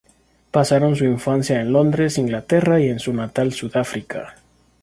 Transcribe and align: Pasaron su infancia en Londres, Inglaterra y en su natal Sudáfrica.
Pasaron 0.49 0.95
su 0.95 1.05
infancia 1.05 1.61
en 1.61 1.71
Londres, 1.71 2.17
Inglaterra 2.17 2.79
y 2.79 2.87
en 2.89 2.97
su 2.97 3.13
natal 3.13 3.53
Sudáfrica. 3.53 4.33